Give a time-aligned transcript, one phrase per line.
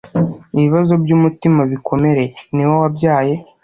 [0.55, 3.33] ibibazo byumutima bikomereye- niwe wabyaye